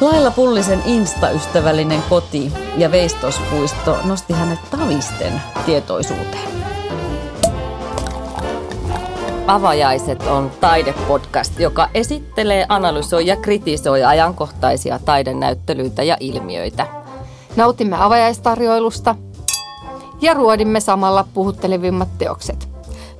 [0.00, 5.32] Lailla Pullisen Insta-ystävällinen koti ja veistospuisto nosti hänet tavisten
[5.66, 6.48] tietoisuuteen.
[9.46, 16.86] Avajaiset on taidepodcast, joka esittelee, analysoi ja kritisoi ajankohtaisia taidenäyttelyitä ja ilmiöitä.
[17.56, 19.14] Nautimme avajaistarjoilusta
[20.20, 22.68] ja ruodimme samalla puhuttelevimmat teokset.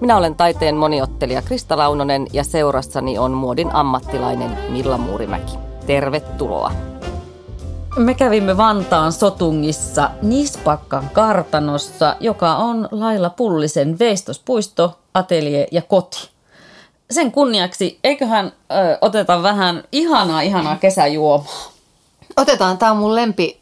[0.01, 5.68] Minä olen taiteen moniottelija Krista Launonen ja seurassani on muodin ammattilainen Milla Muurimäki.
[5.89, 6.73] Tervetuloa.
[7.97, 16.29] Me kävimme Vantaan Sotungissa Nispakkan kartanossa, joka on Lailla Pullisen veistospuisto, atelje ja koti.
[17.11, 21.73] Sen kunniaksi, eiköhän ö, oteta vähän ihanaa, ihanaa kesäjuomaa.
[22.37, 23.61] Otetaan, tämä on mun lempi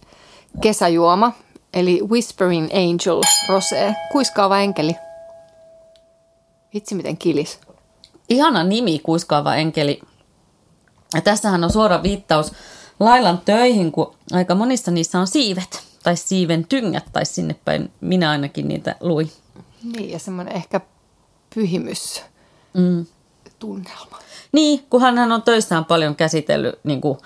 [0.61, 1.33] kesäjuoma,
[1.75, 4.97] eli Whispering Angel Rosé, kuiskaava enkeli.
[6.75, 7.59] Vitsi miten kilis.
[8.29, 10.01] Ihana nimi, kuiskaava enkeli.
[11.15, 12.53] Ja tässähän on suora viittaus
[13.01, 17.91] Lailan töihin, kun aika monissa niissä on siivet tai siiven tyngät tai sinne päin.
[18.01, 19.33] Minä ainakin niitä luin.
[19.83, 20.81] Niin, ja semmoinen ehkä
[21.55, 22.23] pyhimys
[22.75, 23.07] mm.
[23.59, 24.19] tunnelma.
[24.53, 27.19] Niin, kun hän on töissään paljon käsitellyt niin kuin,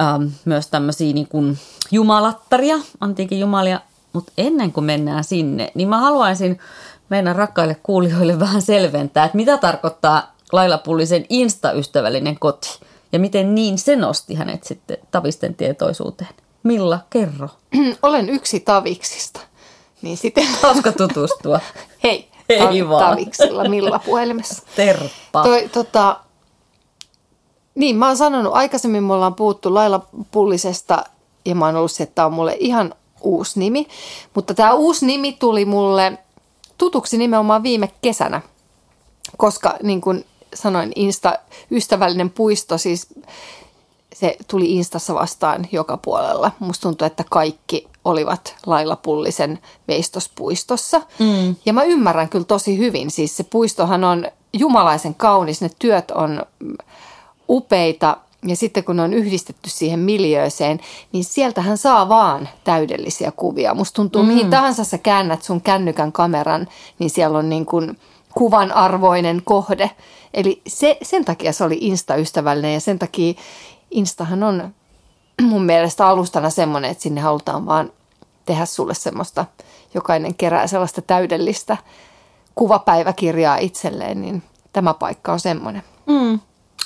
[0.00, 1.58] ähm, myös tämmöisiä niin kuin
[1.90, 3.80] jumalattaria, antiikin jumalia,
[4.12, 6.58] mutta ennen kuin mennään sinne, niin mä haluaisin
[7.08, 12.80] meidän rakkaille kuulijoille vähän selventää, että mitä tarkoittaa Laila Pullisen Insta-ystävällinen koti
[13.12, 16.30] ja miten niin se nosti hänet sitten tavisten tietoisuuteen.
[16.62, 17.48] Milla, kerro.
[18.02, 19.40] Olen yksi taviksista.
[20.02, 20.46] Niin sitten...
[20.62, 21.60] Hauska tutustua.
[22.04, 23.10] Hei, Hei vaan.
[23.10, 24.62] taviksilla Milla puhelimessa.
[24.76, 25.42] Terppa.
[25.42, 26.20] Toi, tota,
[27.74, 31.04] niin, mä oon sanonut, aikaisemmin me ollaan puhuttu Laila Pullisesta
[31.44, 33.86] ja mä oon ollut se, että tämä on mulle ihan uusi nimi.
[34.34, 36.18] Mutta tämä uusi nimi tuli mulle
[36.78, 38.40] tutuksi nimenomaan viime kesänä,
[39.36, 43.06] koska niin kuin sanoin, Insta-ystävällinen puisto, siis
[44.14, 46.52] se tuli Instassa vastaan joka puolella.
[46.58, 51.02] Musta tuntuu, että kaikki olivat Laila Pullisen veistospuistossa.
[51.18, 51.56] Mm.
[51.66, 53.10] Ja mä ymmärrän kyllä tosi hyvin.
[53.10, 56.42] Siis se puistohan on jumalaisen kaunis, ne työt on
[57.48, 58.16] upeita
[58.46, 60.80] ja sitten kun ne on yhdistetty siihen miljööseen,
[61.12, 63.74] niin sieltähän saa vaan täydellisiä kuvia.
[63.74, 64.28] Musta tuntuu, mm.
[64.28, 67.98] mihin tahansa sä käännät sun kännykän kameran, niin siellä on niin kuin
[68.34, 69.90] kuvan arvoinen kohde.
[70.34, 73.34] Eli se, sen takia se oli Insta-ystävällinen ja sen takia
[73.90, 74.74] Instahan on
[75.42, 77.92] mun mielestä alustana semmoinen, että sinne halutaan vaan
[78.44, 79.44] tehdä sulle semmoista,
[79.94, 81.76] jokainen kerää sellaista täydellistä
[82.54, 84.42] kuvapäiväkirjaa itselleen, niin
[84.72, 85.82] tämä paikka on semmoinen.
[86.06, 86.40] Mm,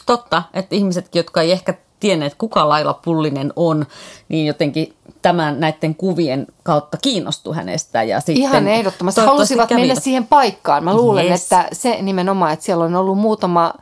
[0.07, 1.75] totta, että ihmisetkin, jotka ei ehkä
[2.07, 3.87] tienneet, kuka Laila Pullinen on,
[4.29, 8.03] niin jotenkin tämän näiden kuvien kautta kiinnostui hänestä.
[8.03, 9.21] Ja sitten Ihan ehdottomasti.
[9.21, 9.89] Halusivat kävivät.
[9.89, 10.85] mennä siihen paikkaan.
[10.85, 11.43] Mä luulen, yes.
[11.43, 13.75] että se nimenomaan, että siellä on ollut muutama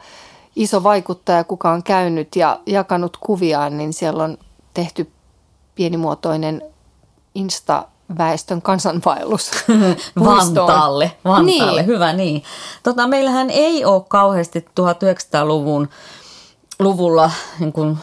[0.56, 4.38] iso vaikuttaja, kuka on käynyt ja jakanut kuviaan, niin siellä on
[4.74, 5.10] tehty
[5.74, 6.62] pienimuotoinen
[7.34, 7.84] Insta
[8.18, 9.50] väestön kansanvaellus.
[10.24, 11.86] Vantaalle, Vantaalle, niin.
[11.86, 12.42] hyvä niin.
[12.82, 15.88] Tota, meillähän ei ole kauheasti 1900-luvun
[16.78, 17.98] luvulla niin kuin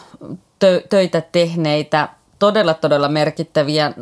[0.62, 3.94] tö, töitä tehneitä todella, todella merkittäviä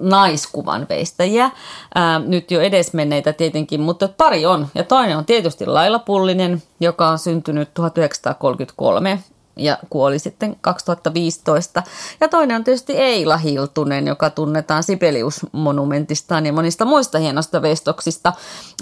[0.00, 1.50] naiskuvan veistäjiä.
[1.94, 4.66] Ää, nyt jo edesmenneitä tietenkin, mutta pari on.
[4.74, 9.18] Ja toinen on tietysti Laila Pullinen, joka on syntynyt 1933
[9.56, 11.82] ja kuoli sitten 2015.
[12.20, 18.32] Ja toinen on tietysti Eila Hiltunen, joka tunnetaan Sibelius-monumentistaan ja monista muista hienosta veistoksista.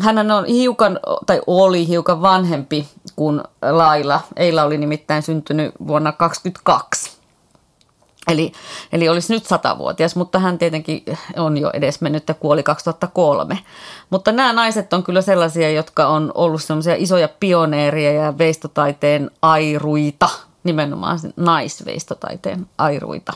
[0.03, 4.21] Hän on hiukan, tai oli hiukan vanhempi kuin Laila.
[4.37, 7.04] Eila oli nimittäin syntynyt vuonna 2022.
[8.29, 8.53] Eli,
[8.93, 11.05] eli olisi nyt satavuotias, mutta hän tietenkin
[11.37, 13.59] on jo edes mennyt ja kuoli 2003.
[14.11, 20.29] Mutta nämä naiset on kyllä sellaisia, jotka on ollut sellaisia isoja pioneereja ja veistotaiteen airuita,
[20.65, 23.33] nimenomaan naisveistotaiteen airuita.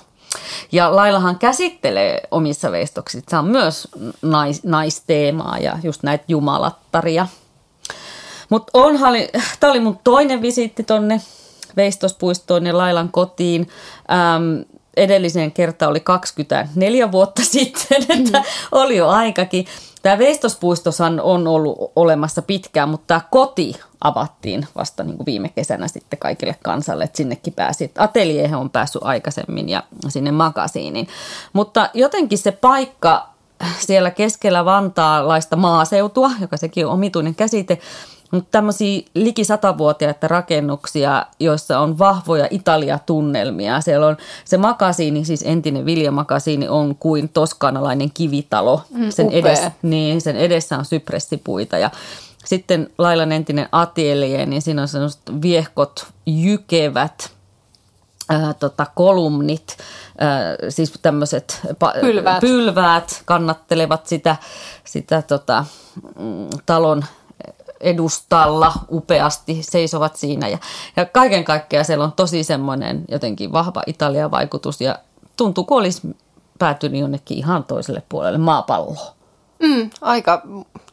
[0.72, 3.88] Ja Lailahan käsittelee omissa veistoksissaan myös
[4.22, 7.27] nais, naisteemaa ja just näitä jumalattaria.
[8.48, 8.72] Mutta
[9.60, 11.21] tämä oli mun toinen visiitti tonne
[11.77, 13.69] veistospuistoon ja Lailan kotiin.
[14.10, 18.45] Ähm, edellisen kerta oli 24 vuotta sitten, että mm.
[18.72, 19.66] oli jo aikakin.
[20.03, 25.89] Tämä veistospuistoshan on ollut olemassa pitkään, mutta tämä koti avattiin vasta niin kuin viime kesänä
[25.89, 27.92] sitten kaikille kansalle, että sinnekin pääsi.
[27.98, 31.09] Ateljeihin on päässyt aikaisemmin ja sinne magasiiniin.
[31.53, 33.28] Mutta jotenkin se paikka
[33.78, 37.78] siellä keskellä vantaalaista maaseutua, joka sekin on omituinen käsite,
[38.30, 43.80] mutta tämmöisiä liki satavuotiaita rakennuksia, joissa on vahvoja Italia-tunnelmia.
[43.80, 48.83] Siellä on se makasiini, siis entinen viljamakasiini, on kuin toskanalainen kivitalo.
[48.91, 51.91] Mm, sen, edessä, niin, sen edessä on sypressipuita ja
[52.45, 57.30] sitten Lailan entinen atelje, niin siinä on sellaiset viehkot, jykevät
[58.28, 59.77] ää, tota, kolumnit–
[60.69, 61.60] siis tämmöiset
[62.01, 62.41] pylväät.
[62.41, 64.36] pylväät kannattelevat sitä,
[64.84, 65.65] sitä tota,
[66.19, 67.04] mm, talon
[67.80, 70.48] edustalla upeasti, seisovat siinä.
[70.48, 70.59] Ja,
[70.97, 74.98] ja kaiken kaikkiaan siellä on tosi semmoinen jotenkin vahva Italian vaikutus ja
[75.36, 76.01] tuntuu, kun olisi
[76.59, 79.15] päätynyt jonnekin ihan toiselle puolelle maapalloa.
[79.63, 80.42] Mm, aika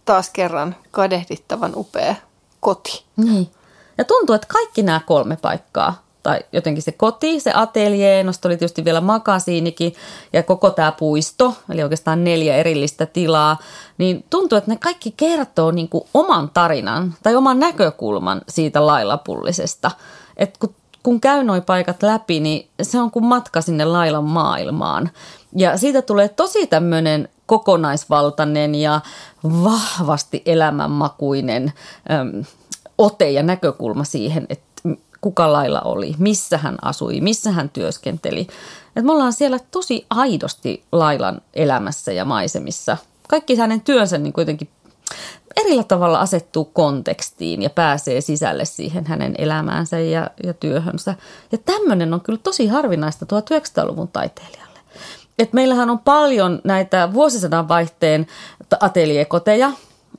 [0.05, 2.15] taas kerran kadehdittavan upea
[2.59, 3.05] koti.
[3.15, 3.51] Niin.
[3.97, 8.57] Ja tuntuu, että kaikki nämä kolme paikkaa, tai jotenkin se koti, se ateljee, no oli
[8.57, 9.93] tietysti vielä makasiinikin
[10.33, 13.57] ja koko tämä puisto, eli oikeastaan neljä erillistä tilaa,
[13.97, 19.91] niin tuntuu, että ne kaikki kertoo niin kuin oman tarinan tai oman näkökulman siitä lailapullisesta.
[20.37, 25.09] Että kun, kun käy nuo paikat läpi, niin se on kuin matka sinne lailan maailmaan.
[25.55, 29.01] Ja siitä tulee tosi tämmöinen kokonaisvaltainen ja
[29.43, 31.73] vahvasti elämänmakuinen
[32.11, 32.43] äm,
[32.97, 34.64] ote ja näkökulma siihen, että
[35.25, 38.47] kuka lailla oli, missä hän asui, missä hän työskenteli.
[38.95, 42.97] Et me ollaan siellä tosi aidosti Lailan elämässä ja maisemissa.
[43.27, 44.69] Kaikki hänen työnsä niin kuitenkin
[45.57, 51.15] erillä tavalla asettuu kontekstiin ja pääsee sisälle siihen hänen elämäänsä ja, ja työhönsä.
[51.51, 54.79] Ja tämmöinen on kyllä tosi harvinaista 1900-luvun taiteilijalle.
[55.39, 58.27] Et meillähän on paljon näitä vuosisadan vaihteen
[58.79, 59.71] ateliekoteja,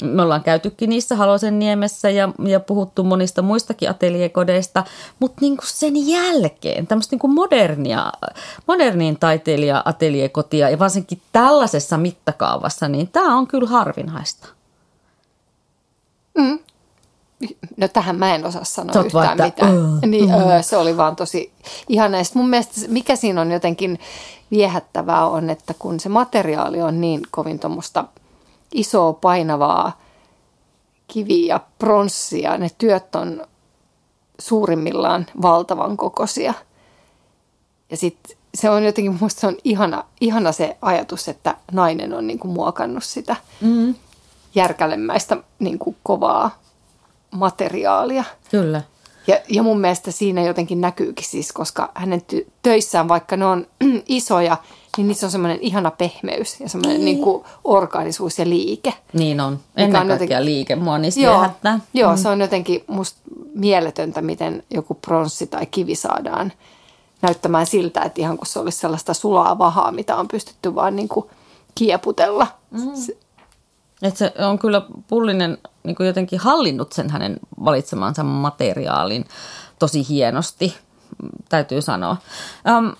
[0.02, 4.84] me ollaan käytykin niissä Halosen niemessä ja, ja puhuttu monista muistakin ateliekodeista,
[5.20, 8.12] mutta niin kuin sen jälkeen tämmöistä niin kuin modernia,
[8.66, 14.48] moderniin taiteilija ateliekotia ja varsinkin tällaisessa mittakaavassa, niin tämä on kyllä harvinaista.
[16.38, 16.58] Mm.
[17.76, 19.78] No tähän mä en osaa sanoa Tot yhtään vaan, mitään.
[19.78, 20.40] Uh, niin, uh.
[20.60, 21.52] se oli vaan tosi
[21.88, 22.18] ihana.
[22.34, 23.98] mun mielestä mikä siinä on jotenkin
[24.50, 28.04] viehättävää on, että kun se materiaali on niin kovin tuommoista–
[28.76, 30.00] isoa painavaa
[31.08, 32.58] kiviä ja pronssia.
[32.58, 33.46] Ne työt on
[34.38, 36.54] suurimmillaan valtavan kokoisia.
[37.90, 42.26] Ja sitten se on jotenkin, minusta se on ihana, ihana se ajatus, että nainen on
[42.26, 43.94] niin kuin muokannut sitä mm.
[44.54, 46.58] järkälemmäistä niin kuin kovaa
[47.30, 48.24] materiaalia.
[48.50, 48.82] Kyllä.
[49.26, 53.66] Ja, ja mun mielestä siinä jotenkin näkyykin siis, koska hänen ty- töissään, vaikka ne on
[54.06, 54.56] isoja,
[54.96, 57.04] niin niissä on semmoinen ihana pehmeys ja semmoinen niin.
[57.04, 58.94] niin kuin orgaanisuus ja liike.
[59.12, 59.58] Niin on.
[59.76, 61.80] Ennen on kaikkea jotenkin, liike mua niistä joo, viehättää.
[61.94, 62.18] Joo, mm.
[62.18, 63.20] se on jotenkin musta
[63.54, 66.52] mieletöntä, miten joku pronssi tai kivi saadaan
[67.22, 71.08] näyttämään siltä, että ihan kun se olisi sellaista sulaa vahaa, mitä on pystytty vaan niin
[71.08, 71.26] kuin
[71.74, 72.46] kieputella.
[72.70, 72.80] Mm.
[74.02, 79.24] Et se on kyllä Pullinen niin kuin jotenkin hallinnut sen hänen valitsemansa materiaalin
[79.78, 80.76] tosi hienosti,
[81.48, 82.16] täytyy sanoa.
[82.78, 82.92] Um,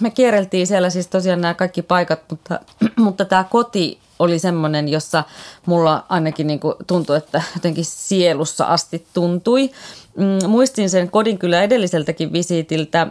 [0.00, 2.60] me kierreltiin siellä siis tosiaan nämä kaikki paikat, mutta,
[2.96, 5.24] mutta tämä koti oli semmoinen, jossa
[5.66, 9.70] mulla ainakin niin kuin tuntui, että jotenkin sielussa asti tuntui.
[10.16, 13.06] Mm, muistin sen kodin kyllä edelliseltäkin visiitiltä.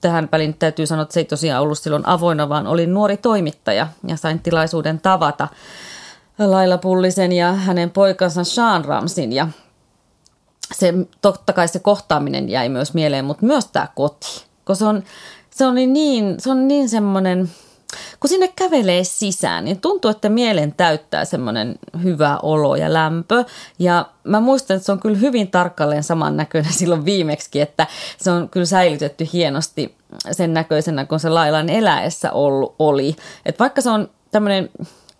[0.00, 3.88] Tähän väliin täytyy sanoa, että se ei tosiaan ollut silloin avoinna, vaan oli nuori toimittaja
[4.06, 5.48] ja sain tilaisuuden tavata
[6.38, 9.48] Laila Pullisen ja hänen poikansa Sean Ramsin ja
[10.74, 15.02] se, totta kai se kohtaaminen jäi myös mieleen, mutta myös tämä koti, kun se on,
[15.50, 17.50] se on niin, se on niin semmoinen,
[18.20, 23.44] kun sinne kävelee sisään, niin tuntuu, että mielen täyttää semmoinen hyvä olo ja lämpö.
[23.78, 27.86] Ja mä muistan, että se on kyllä hyvin tarkalleen samannäköinen silloin viimeksi, että
[28.18, 29.94] se on kyllä säilytetty hienosti
[30.32, 33.16] sen näköisenä, kun se lailan eläessä ollut, oli.
[33.46, 34.70] Että vaikka se on tämmöinen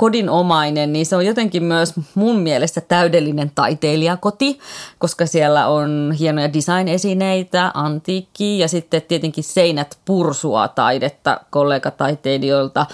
[0.03, 4.59] kodinomainen, niin se on jotenkin myös mun mielestä täydellinen taiteilijakoti,
[4.99, 12.87] koska siellä on hienoja design-esineitä, antiikki ja sitten tietenkin seinät pursua taidetta kollegataiteilijoilta,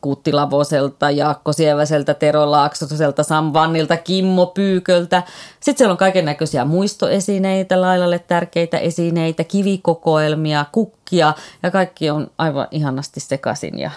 [0.00, 5.22] Kuutti Lavoselta, Jaakko Sieväseltä, Tero Laaksoselta, Sam Vannilta, Kimmo Pyyköltä.
[5.60, 12.68] Sitten siellä on kaiken näköisiä muistoesineitä, lailalle tärkeitä esineitä, kivikokoelmia, kukkia ja kaikki on aivan
[12.70, 13.90] ihanasti sekaisin ja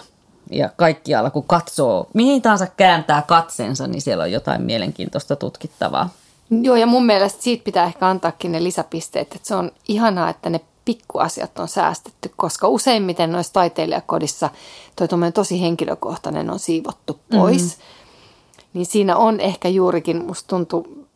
[0.50, 6.08] ja kaikkialla kun katsoo, mihin tahansa kääntää katseensa, niin siellä on jotain mielenkiintoista tutkittavaa.
[6.50, 10.50] Joo, ja mun mielestä siitä pitää ehkä antaakin ne lisäpisteet, että se on ihanaa, että
[10.50, 14.50] ne pikkuasiat on säästetty, koska useimmiten noissa taiteilijakodissa
[14.96, 17.62] toi tosi henkilökohtainen on siivottu pois.
[17.62, 18.68] Mm-hmm.
[18.74, 21.06] Niin siinä on ehkä juurikin, musta tuntuu,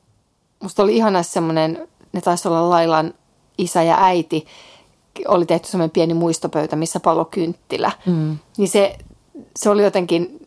[0.61, 3.15] musta oli ihana semmoinen, ne taisi olla Lailan
[3.59, 4.47] isä ja äiti,
[5.29, 7.93] oli tehty semmoinen pieni muistopöytä, missä palo kynttilä.
[8.07, 8.39] Mm.
[8.57, 8.99] Niin se
[9.57, 10.47] se oli jotenkin,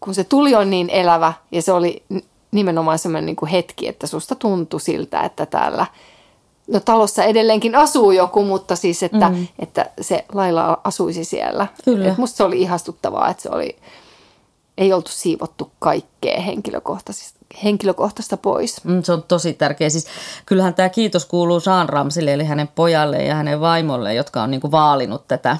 [0.00, 2.02] kun se tuli on niin elävä ja se oli
[2.50, 5.86] nimenomaan semmoinen niin kuin hetki, että susta tuntui siltä, että täällä
[6.72, 9.46] no talossa edelleenkin asuu joku, mutta siis, että, mm.
[9.58, 11.66] että se lailla asuisi siellä.
[11.84, 12.08] Kyllä.
[12.08, 13.76] Et musta se oli ihastuttavaa, että se oli,
[14.78, 18.84] ei oltu siivottu kaikkea henkilökohtaisista henkilökohtaista pois.
[18.84, 19.90] Mm, se on tosi tärkeä.
[19.90, 20.06] Siis,
[20.46, 24.60] kyllähän tämä kiitos kuuluu Sean Ramsille, eli hänen pojalle ja hänen vaimolle, jotka on niin
[24.60, 25.56] kuin vaalinut tätä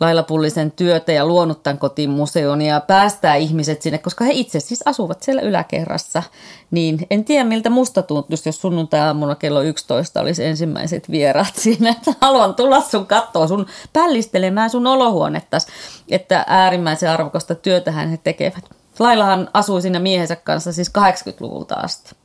[0.00, 4.60] Laila Pullisen työtä ja luonut tämän kotiin museon ja päästää ihmiset sinne, koska he itse
[4.60, 6.22] siis asuvat siellä yläkerrassa.
[6.70, 12.14] Niin en tiedä miltä musta tuntuisi, jos sunnuntai-aamuna kello 11 olisi ensimmäiset vieraat siinä, että
[12.20, 15.66] haluan tulla sun kattoa, sun pällistelemään sun olohuonettas,
[16.08, 18.64] että äärimmäisen arvokasta työtähän he tekevät.
[18.98, 22.21] Lailahan asui siinä miehensä kanssa siis 80-luvulta asti.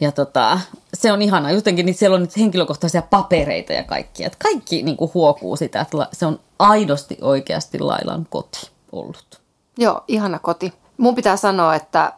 [0.00, 0.60] Ja tota,
[0.94, 1.50] se on ihana.
[1.50, 4.26] Jotenkin niin siellä on nyt henkilökohtaisia papereita ja kaikkia.
[4.26, 9.40] Että kaikki niin kuin huokuu sitä, että se on aidosti oikeasti Lailan koti ollut.
[9.78, 10.72] Joo, ihana koti.
[10.96, 12.12] Mun pitää sanoa, että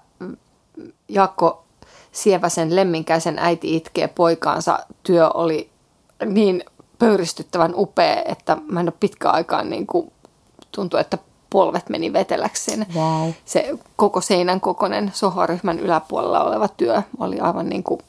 [1.08, 1.64] Jaakko
[2.12, 5.70] Sieväsen lemminkäisen äiti itkee poikaansa työ oli
[6.26, 6.64] niin
[6.98, 10.12] pöyristyttävän upea, että mä en ole pitkään aikaan niin kuin,
[10.72, 11.18] tuntuu, että
[11.50, 13.30] polvet meni veteläksi Wow.
[13.44, 18.00] Se koko seinän kokoinen sohvaryhmän yläpuolella oleva työ oli aivan niin kuin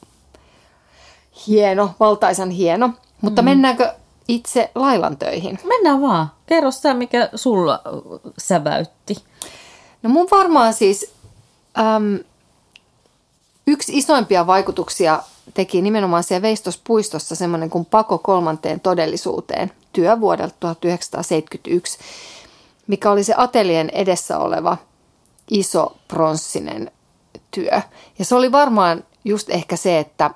[1.46, 2.90] hieno, valtaisan hieno.
[3.20, 3.44] Mutta mm.
[3.44, 3.94] mennäänkö
[4.28, 5.58] itse Lailan töihin?
[5.64, 6.30] Mennään vaan.
[6.46, 7.80] Kerro sä, mikä sulla
[8.38, 9.16] säväytti.
[10.02, 11.12] No mun varmaan siis
[11.78, 12.18] äm,
[13.66, 15.22] yksi isoimpia vaikutuksia
[15.54, 21.98] teki nimenomaan siellä Veistospuistossa semmoinen kuin Pako kolmanteen todellisuuteen työ vuodelta 1971
[22.90, 24.76] mikä oli se atelien edessä oleva
[25.50, 26.90] iso pronssinen
[27.50, 27.80] työ.
[28.18, 30.30] Ja se oli varmaan just ehkä se, että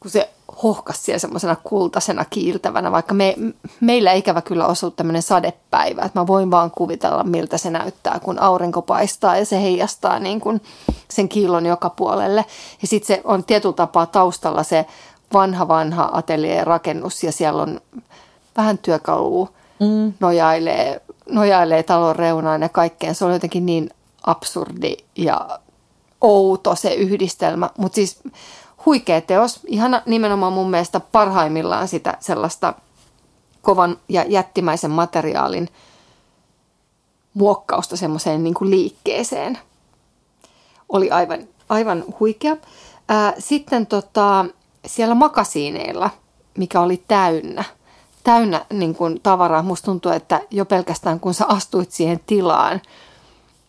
[0.00, 0.30] kun se
[0.62, 3.34] hohkas siellä semmoisena kultaisena kiiltävänä, vaikka me,
[3.80, 8.38] meillä ikävä kyllä osunut tämmöinen sadepäivä, että mä voin vaan kuvitella, miltä se näyttää, kun
[8.38, 10.62] aurinko paistaa ja se heijastaa niin kuin
[11.10, 12.44] sen kiillon joka puolelle.
[12.82, 14.86] Ja sitten se on tietyllä tapaa taustalla se
[15.32, 17.80] vanha vanha atelien rakennus ja siellä on
[18.56, 19.48] vähän työkalua
[19.84, 20.12] mm.
[20.20, 23.14] nojailee, nojailee talon reunaan ja kaikkeen.
[23.14, 23.90] Se on jotenkin niin
[24.26, 25.58] absurdi ja
[26.20, 28.20] outo se yhdistelmä, mutta siis
[28.86, 29.60] huikea teos.
[29.66, 32.74] Ihana nimenomaan mun mielestä parhaimmillaan sitä sellaista
[33.62, 35.68] kovan ja jättimäisen materiaalin
[37.34, 39.58] muokkausta semmoiseen niin kuin liikkeeseen.
[40.88, 41.38] Oli aivan,
[41.68, 42.56] aivan huikea.
[43.08, 44.44] Ää, sitten tota,
[44.86, 46.10] siellä makasiineilla,
[46.58, 47.64] mikä oli täynnä–
[48.24, 49.62] täynnä niin kuin, tavaraa.
[49.62, 52.80] Musta tuntuu, että jo pelkästään kun sä astuit siihen tilaan,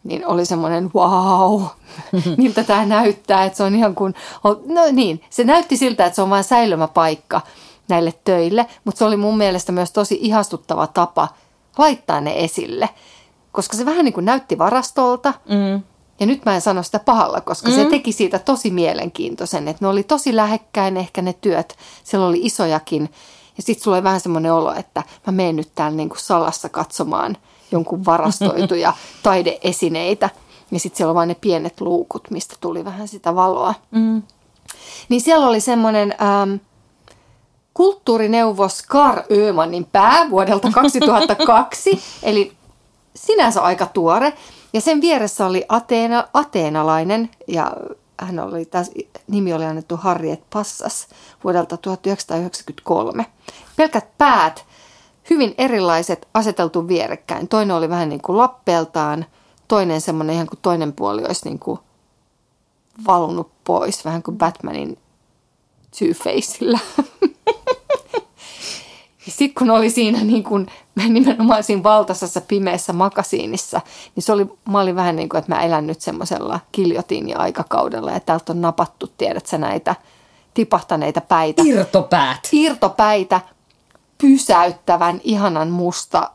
[0.04, 1.64] niin oli semmoinen wow,
[2.38, 4.14] miltä tämä näyttää, että se on ihan kuin,
[4.66, 7.42] no niin, se näytti siltä, että se on vain säilymäpaikka
[7.88, 11.28] näille töille, mutta se oli mun mielestä myös tosi ihastuttava tapa
[11.78, 12.90] laittaa ne esille,
[13.52, 15.84] koska se vähän niin kuin näytti varastolta, mm.
[16.20, 17.76] Ja nyt mä en sano sitä pahalla, koska mm.
[17.76, 21.76] se teki siitä tosi mielenkiintoisen, että ne oli tosi lähekkäin ehkä ne työt.
[22.04, 23.10] Siellä oli isojakin
[23.58, 26.70] ja sitten sulla oli vähän semmoinen olo, että mä menen nyt täällä niin kuin salassa
[26.70, 27.38] katsomaan
[27.72, 28.94] jonkun varastoituja
[29.24, 30.30] taideesineitä.
[30.72, 33.74] Ja sitten siellä on vain ne pienet luukut, mistä tuli vähän sitä valoa.
[33.92, 34.22] Mm.
[35.10, 36.56] Niin siellä oli semmoinen ähm,
[37.74, 42.52] kulttuurineuvos Kar Ömanin pää vuodelta 2002, eli
[43.16, 44.34] sinänsä aika tuore.
[44.74, 47.72] Ja sen vieressä oli Ateena, ateenalainen ja
[48.20, 48.94] hän oli, tässä
[49.28, 51.08] nimi oli annettu Harriet Passas
[51.44, 53.26] vuodelta 1993.
[53.76, 54.66] Pelkät päät,
[55.30, 57.48] hyvin erilaiset, aseteltu vierekkäin.
[57.48, 59.26] Toinen oli vähän niin kuin lappeeltaan,
[59.68, 61.80] toinen semmoinen ihan kuin toinen puoli olisi niin kuin
[63.08, 64.98] valunut pois, vähän kuin Batmanin
[65.96, 66.80] Two-Faceillä.
[69.28, 70.68] sitten kun oli siinä niin kuin,
[71.10, 73.82] nimenomaan siinä valtaisessa pimeässä makasiinissa,
[74.16, 76.60] niin se oli, mä olin vähän niin kuin, että mä elän nyt semmoisella
[77.38, 79.96] aikakaudella ja täältä on napattu, tiedät sä näitä
[80.54, 81.62] tipahtaneita päitä.
[81.66, 82.50] Irtopäät.
[82.52, 83.42] Irtopäitä,
[84.18, 86.32] pysäyttävän, ihanan musta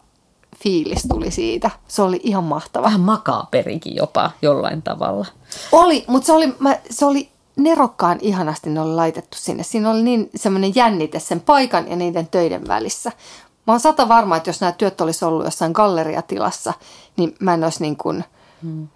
[0.63, 1.71] fiilis tuli siitä.
[1.89, 2.85] Se oli ihan mahtava.
[2.85, 5.27] Vähän makaaperikin jopa jollain tavalla.
[5.73, 7.29] Oli, mutta se oli, mä, se oli
[7.63, 9.63] nerokkaan ihanasti ne oli laitettu sinne.
[9.63, 13.13] Siinä oli niin semmoinen jännite sen paikan ja niiden töiden välissä.
[13.67, 16.73] Mä oon sata varma, että jos nämä työt olisi ollut jossain galleriatilassa,
[17.17, 18.25] niin mä en olisi niin kuin
[18.63, 18.89] hmm.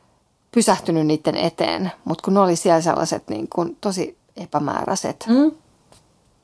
[0.53, 1.93] pysähtynyt niiden eteen.
[2.05, 5.53] Mutta kun ne oli siellä sellaiset niin kuin tosi epämääräiset, hmm.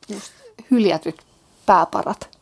[0.09, 0.33] just
[0.71, 1.23] hyljätyt
[1.67, 2.40] pääparat.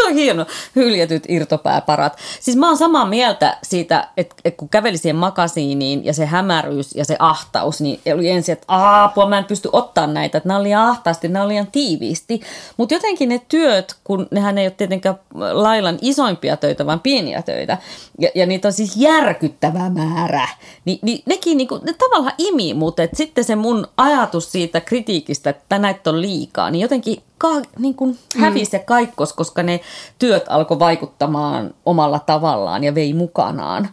[0.00, 2.18] Se on hieno, hyljetyt irtopääparat.
[2.40, 6.94] Siis mä oon samaa mieltä siitä, että, että kun käveli siihen makasiiniin ja se hämäryys
[6.94, 10.58] ja se ahtaus, niin oli ensin, että aapua, mä en pysty ottaa näitä, että nämä
[10.58, 12.40] oli liian ahtaasti, nämä oli liian tiiviisti.
[12.76, 15.18] Mutta jotenkin ne työt, kun nehän ei ole tietenkään
[15.52, 17.78] lailan isoimpia töitä, vaan pieniä töitä,
[18.18, 20.48] ja, ja niitä on siis järkyttävä määrä,
[20.84, 25.50] niin, niin nekin niin kuin, ne tavallaan imi, mutta sitten se mun ajatus siitä kritiikistä,
[25.50, 28.80] että näitä on liikaa, niin jotenkin ka, niin kuin hävisi mm.
[28.80, 29.80] ja kaikkos, koska ne
[30.18, 33.88] työt alkoi vaikuttamaan omalla tavallaan ja vei mukanaan.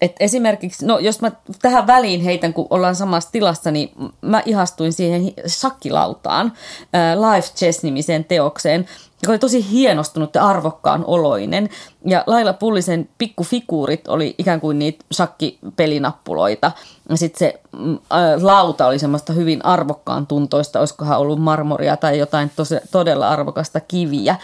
[0.00, 4.92] Et esimerkiksi, no jos mä tähän väliin heitän, kun ollaan samassa tilassa, niin mä ihastuin
[4.92, 6.52] siihen shakkilautaan,
[6.94, 8.88] äh, Life Chess-nimiseen teokseen.
[9.22, 11.68] Joka oli tosi hienostunut ja arvokkaan oloinen.
[12.04, 16.72] Ja Laila Pullisen pikkufiguurit oli ikään kuin niitä shakkipelinappuloita.
[17.08, 17.98] Ja sitten se mm,
[18.42, 24.36] lauta oli semmoista hyvin arvokkaan tuntoista, olisikohan ollut marmoria tai jotain tosi, todella arvokasta kiviä,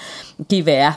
[0.48, 0.92] kiveä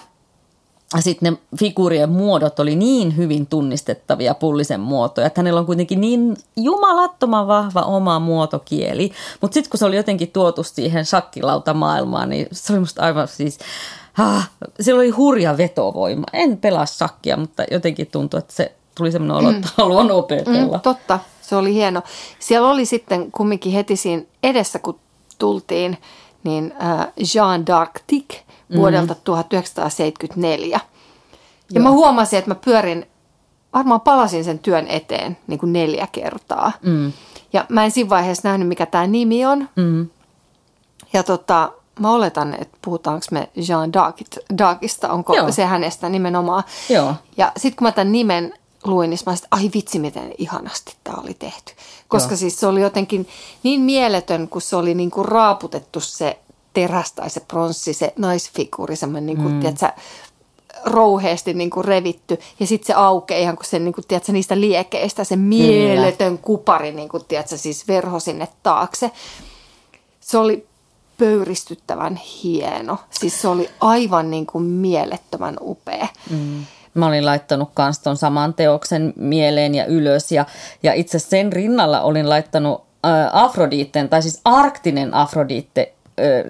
[1.01, 6.37] sitten ne figuurien muodot oli niin hyvin tunnistettavia pullisen muotoja, että hänellä on kuitenkin niin
[6.57, 9.11] jumalattoman vahva oma muotokieli.
[9.41, 13.57] Mutta sitten kun se oli jotenkin tuotu siihen shakkilautamaailmaan, niin se oli musta aivan siis,
[14.17, 14.49] ah,
[14.79, 16.25] se oli hurja vetovoima.
[16.33, 19.73] En pelaa shakkia, mutta jotenkin tuntui, että se tuli semmoinen olo, että mm.
[19.77, 20.77] haluan opetella.
[20.77, 22.01] Mm, totta, se oli hieno.
[22.39, 24.99] Siellä oli sitten kumminkin heti siinä edessä, kun
[25.37, 25.97] tultiin,
[26.43, 28.01] niin äh, Jean d'Arc
[28.75, 29.19] vuodelta mm.
[29.23, 30.79] 1974.
[31.73, 31.83] Ja Joo.
[31.83, 33.07] mä huomasin, että mä pyörin,
[33.73, 36.71] varmaan palasin sen työn eteen niin kuin neljä kertaa.
[36.81, 37.13] Mm.
[37.53, 39.69] Ja mä en siinä vaiheessa nähnyt, mikä tämä nimi on.
[39.75, 40.09] Mm.
[41.13, 43.93] Ja tota, mä oletan, että puhutaanko me Jean
[44.57, 45.51] Darkista, onko Joo.
[45.51, 46.63] se hänestä nimenomaan.
[46.89, 47.13] Joo.
[47.37, 48.53] Ja sitten kun mä tämän nimen
[48.83, 51.73] luin, niin mä sanoin, ai vitsi, miten ihanasti tämä oli tehty.
[52.07, 52.37] Koska Joo.
[52.37, 53.27] siis se oli jotenkin
[53.63, 56.39] niin mieletön, kun se oli niin kuin raaputettu se
[56.75, 59.59] teräs tai se pronssi, se naisfiguuri, semmoinen niin kuin, mm.
[59.59, 59.89] tiedätkö,
[60.85, 64.59] rouheasti niin kuin revitty ja sitten se aukeaa ihan kuin se, niin kuin, tiedätkö, niistä
[64.59, 66.41] liekeistä, se mieletön Kyllä.
[66.41, 69.11] kupari, niin kuin, tiedätkö, siis verho sinne taakse.
[70.19, 70.67] Se oli
[71.17, 72.97] pöyristyttävän hieno.
[73.09, 76.07] Siis se oli aivan niin kuin mielettömän upea.
[76.29, 76.65] Mm.
[76.93, 80.45] Mä olin laittanut kans ton saman teoksen mieleen ja ylös ja,
[80.83, 82.83] ja itse sen rinnalla olin laittanut
[83.33, 85.94] Afroditten, tai siis arktinen Afroditte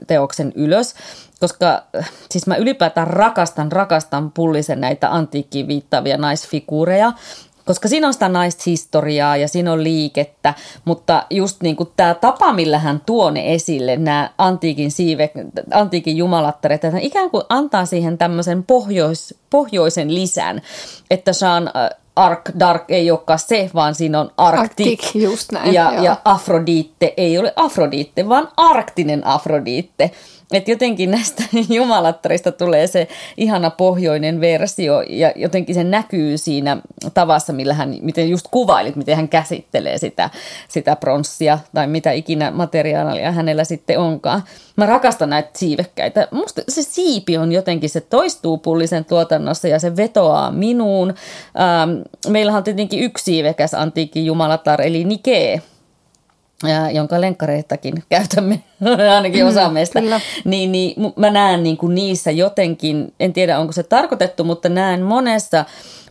[0.07, 0.95] teoksen ylös,
[1.39, 1.83] koska
[2.31, 7.13] siis mä ylipäätään rakastan, rakastan pullisen näitä antiikkiin viittaavia naisfiguureja,
[7.65, 10.53] koska siinä on sitä naishistoriaa ja siinä on liikettä,
[10.85, 15.31] mutta just niin kuin tämä tapa, millä hän tuo ne esille, nämä antiikin, siive,
[15.73, 20.61] antiikin jumalattaret, että hän ikään kuin antaa siihen tämmöisen pohjois, pohjoisen lisän,
[21.09, 21.71] että Jean
[22.15, 24.87] Ark Dark ei olekaan se, vaan siinä on Arctic.
[24.87, 30.11] Arctic just näin, ja, ja Afrodite ei ole Afrodite, vaan arktinen Afrodite.
[30.55, 36.77] Että jotenkin näistä jumalattarista tulee se ihana pohjoinen versio ja jotenkin se näkyy siinä
[37.13, 40.29] tavassa, millä hän, miten just kuvailit, miten hän käsittelee sitä,
[40.67, 44.43] sitä pronssia tai mitä ikinä materiaalia hänellä sitten onkaan.
[44.75, 46.27] Mä rakastan näitä siivekkäitä.
[46.31, 51.09] Musta se siipi on jotenkin, se toistuu pullisen tuotannossa ja se vetoaa minuun.
[51.09, 55.61] Ähm, meillähän on tietenkin yksi siivekäs antiikki jumalatar, eli Nikee,
[56.63, 58.63] ja, jonka lenkkareitakin käytämme,
[59.15, 60.01] ainakin osa mm, meistä,
[60.45, 65.01] niin, niin mä näen niin kuin niissä jotenkin, en tiedä onko se tarkoitettu, mutta näen
[65.01, 65.65] monessa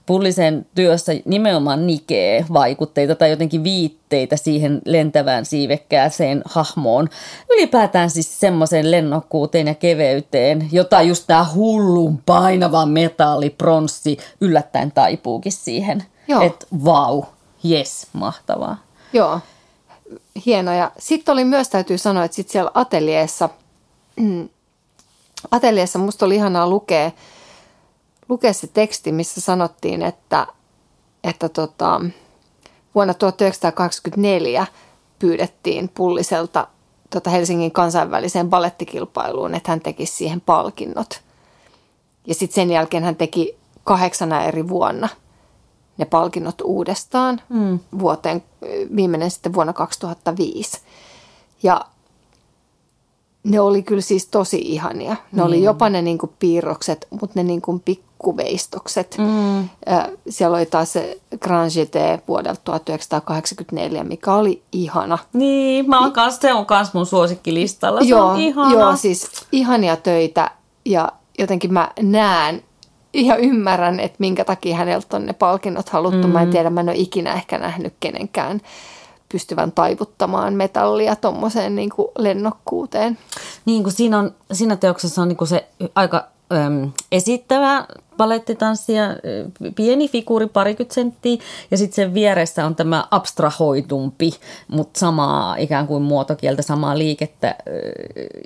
[0.07, 7.09] Pullisen työssä nimenomaan nikee vaikutteita tai jotenkin viitteitä siihen lentävään siivekkääseen hahmoon.
[7.51, 15.53] Ylipäätään siis semmoiseen lennokkuuteen ja keveyteen, jota just tämä hullun painava metalli, pronssi yllättäen taipuukin
[15.53, 16.05] siihen.
[16.47, 17.25] Että vau, wow,
[17.71, 18.77] yes, mahtavaa.
[19.13, 19.41] Joo,
[20.47, 20.91] hienoja.
[20.99, 23.49] Sitten oli myös, täytyy sanoa, että sitten siellä ateljeessa,
[24.17, 24.49] mm,
[25.51, 27.11] ateljeessa musta oli ihanaa lukea,
[28.29, 30.47] lukea se teksti, missä sanottiin, että,
[31.25, 32.01] että tota,
[32.95, 34.67] vuonna 1924
[35.19, 36.69] pyydettiin Pulliselta
[37.11, 41.21] tota Helsingin kansainväliseen ballettikilpailuun, että hän tekisi siihen palkinnot.
[42.27, 45.09] Ja sitten sen jälkeen hän teki kahdeksana eri vuonna–
[45.99, 47.79] ne palkinnot uudestaan mm.
[47.99, 48.43] vuoteen,
[48.97, 50.81] viimeinen sitten vuonna 2005.
[51.63, 51.81] Ja
[53.45, 55.17] ne oli kyllä siis tosi ihania.
[55.33, 55.47] Ne mm.
[55.47, 59.17] oli jopa ne niin kuin piirrokset, mutta ne niin kuin pikkuveistokset.
[59.19, 59.69] Mm.
[60.29, 65.19] Siellä oli taas se Grand Jeté vuodelta 1984, mikä oli ihana.
[65.33, 68.01] Niin, mä oon kans, se on kans mun suosikkilistalla.
[68.01, 68.73] Se joo, on ihana.
[68.73, 70.51] Joo, siis ihania töitä
[70.85, 72.63] ja jotenkin mä näen
[73.15, 76.27] ja ymmärrän, että minkä takia häneltä on ne palkinnot haluttu.
[76.27, 76.33] Mm.
[76.33, 76.53] Mä en mm.
[76.53, 78.61] tiedä, mä en ole ikinä ehkä nähnyt kenenkään
[79.33, 83.19] pystyvän taivuttamaan metallia tuommoiseen niin lennokkuuteen.
[83.65, 89.03] Niin kuin siinä, on, siinä teoksessa on niin kuin se aika äm, esittävä balettitanssia,
[89.75, 91.37] pieni figuuri parikymmentä senttiä
[91.71, 94.31] ja sitten sen vieressä on tämä abstrahoitumpi,
[94.69, 97.55] mutta samaa ikään kuin muotokieltä, samaa liikettä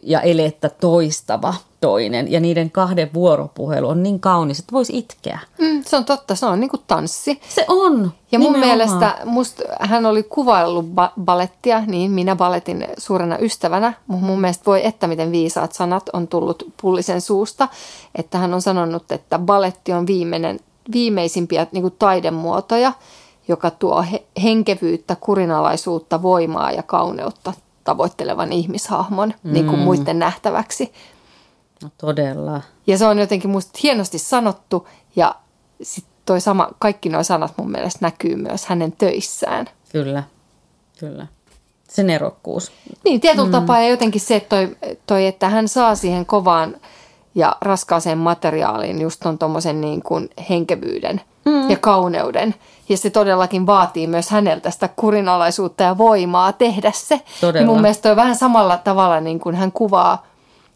[0.02, 2.33] ja elettä toistava toinen.
[2.33, 5.38] Ja niiden kahden vuoropuhelu on niin kaunis, että voisi itkeä.
[5.59, 7.41] Mm, se on totta, se on niin kuin tanssi.
[7.49, 8.12] Se on.
[8.33, 8.79] Ja mun nimenomaan.
[8.79, 13.93] mielestä musta, hän oli kuvaillut ba- balettia, niin minä baletin suurena ystävänä.
[14.07, 17.69] Mutta mun mielestä voi että miten viisaat sanat on tullut pullisen suusta.
[18.14, 20.61] Että hän on sanonut, että baletti on viimeinen,
[20.93, 22.93] viimeisimpiä niin kuin taidemuotoja,
[23.49, 27.53] joka tuo he, henkevyyttä, kurinalaisuutta, voimaa ja kauneutta
[27.85, 29.53] tavoittelevan ihmishahmon mm.
[29.53, 30.93] niin kuin muiden nähtäväksi.
[31.83, 32.62] No todella.
[32.87, 35.35] Ja se on jotenkin musta hienosti sanottu ja
[35.83, 39.67] sitten toi sama, kaikki nuo sanat mun mielestä näkyy myös hänen töissään.
[39.93, 40.23] Kyllä,
[41.01, 41.27] kyllä.
[41.88, 42.73] Se nerokkuus.
[43.05, 43.53] Niin, tietyllä mm.
[43.53, 46.77] tapaa ja jotenkin se, että, toi, toi, että hän saa siihen kovaan
[47.35, 51.71] ja raskaaseen materiaaliin just ton tommosen niin kuin henkevyyden mm.
[51.71, 52.55] ja kauneuden.
[52.88, 57.21] Ja se todellakin vaatii myös häneltä sitä kurinalaisuutta ja voimaa tehdä se.
[57.41, 57.62] Todella.
[57.62, 60.27] Ja mun mielestä toi vähän samalla tavalla niin kuin hän kuvaa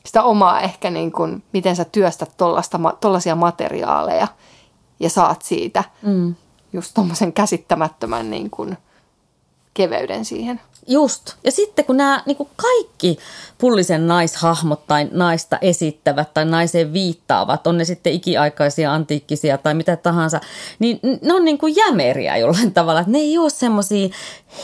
[0.05, 2.37] sitä omaa ehkä niin kuin, miten sä työstät
[3.01, 4.29] tollaisia materiaaleja
[5.01, 6.35] ja saat siitä mm.
[6.73, 8.77] just tommosen käsittämättömän niin kuin
[9.75, 10.61] keveyden siihen.
[10.87, 11.35] Just.
[11.45, 13.19] Ja sitten kun nämä niin kuin kaikki
[13.59, 19.97] pullisen naishahmot tai naista esittävät tai naiseen viittaavat, on ne sitten ikiaikaisia, antiikkisia tai mitä
[19.97, 20.41] tahansa,
[20.79, 23.01] niin ne on niin kuin jämeriä jollain tavalla.
[23.01, 24.09] Että ne ei ole semmoisia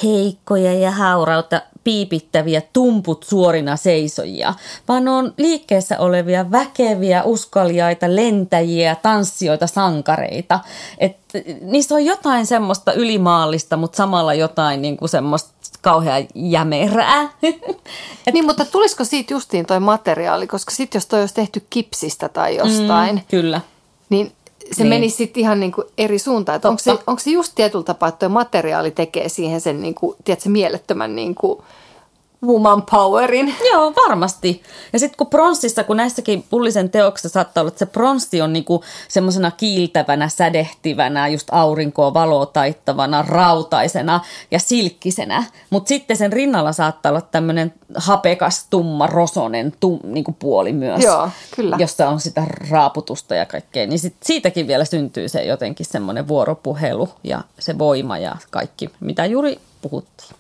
[0.03, 4.55] heikkoja ja haurautta piipittäviä tumput suorina seisojia,
[4.89, 10.61] vaan ne on liikkeessä olevia väkeviä, uskaliaita, lentäjiä, tanssijoita, sankareita.
[10.99, 11.17] Et
[11.61, 17.23] niissä on jotain semmoista ylimaallista, mutta samalla jotain niin kuin semmoista kauhean jämerää.
[18.27, 18.35] Et...
[18.35, 22.57] Niin, mutta tulisiko siitä justiin toi materiaali, koska sitten jos toi olisi tehty kipsistä tai
[22.57, 23.15] jostain.
[23.15, 23.61] Mm, kyllä.
[24.11, 24.33] Niin
[24.73, 24.89] se niin.
[24.89, 26.61] menisi sitten ihan niin kuin eri suuntaan.
[26.65, 30.17] onko, se, onko se just tietyllä tapaa, että tuo materiaali tekee siihen sen niin kuin,
[30.25, 31.63] tiedätkö, mielettömän niin kuin,
[32.47, 33.55] woman powerin.
[33.73, 34.63] Joo, varmasti.
[34.93, 38.85] Ja sitten kun pronssissa, kun näissäkin pullisen teoksissa saattaa olla, että se pronssi on niinku
[39.09, 44.21] semmoisena kiiltävänä, sädehtivänä, just aurinkoa valoa taittavana, rautaisena
[44.51, 45.45] ja silkkisenä.
[45.71, 51.05] Mutta sitten sen rinnalla saattaa olla tämmöinen hapekas, tumma, rosonen tum, niinku puoli myös.
[51.05, 51.77] Joo, kyllä.
[51.79, 53.87] Jossa on sitä raaputusta ja kaikkea.
[53.87, 59.27] Niin sit siitäkin vielä syntyy se jotenkin semmoinen vuoropuhelu ja se voima ja kaikki, mitä
[59.27, 60.39] juuri puhuttiin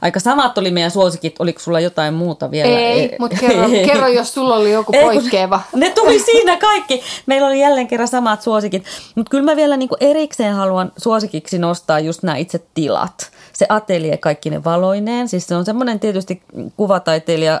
[0.00, 1.36] aika samat oli meidän suosikit.
[1.38, 2.78] Oliko sulla jotain muuta vielä?
[2.78, 5.60] Ei, mutta kerro, kerro, jos sulla oli joku Ei, poikkeava.
[5.74, 7.02] Ne tuli siinä kaikki.
[7.26, 8.84] Meillä oli jälleen kerran samat suosikit.
[9.14, 13.30] Mutta kyllä mä vielä niinku erikseen haluan suosikiksi nostaa just nämä itse tilat.
[13.52, 15.28] Se atelie kaikki ne valoineen.
[15.28, 16.42] Siis se on semmoinen tietysti
[16.76, 17.60] kuvataiteilija,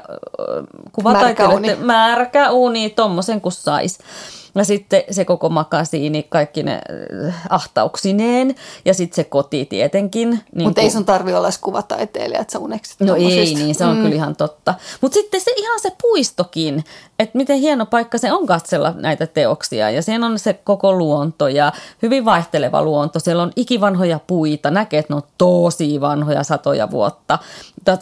[0.92, 3.98] kuvataiteilija märkä uni, märkä uni tommosen kuin sais.
[4.58, 6.80] Ja sitten se koko makasiini, kaikki ne
[7.26, 10.40] äh, ahtauksineen ja sitten se koti tietenkin.
[10.54, 13.96] Niin Mutta ei sun tarvi olla kuvataiteilija, että sä uneksit No ei, niin se on
[13.96, 14.02] mm.
[14.02, 14.74] kyllä ihan totta.
[15.00, 16.84] Mutta sitten se ihan se puistokin,
[17.18, 19.90] että miten hieno paikka se on katsella näitä teoksia.
[19.90, 23.18] Ja siinä on se koko luonto ja hyvin vaihteleva luonto.
[23.18, 27.38] Siellä on ikivanhoja puita, näkee, että ne on tosi vanhoja satoja vuotta,